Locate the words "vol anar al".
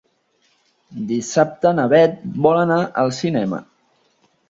2.49-3.17